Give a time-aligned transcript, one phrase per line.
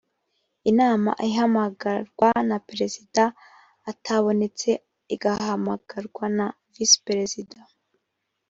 [0.71, 3.23] inama ihamagarwa na perezida
[3.91, 4.69] atabonetse
[5.13, 7.59] igahamagarwa na visiperezida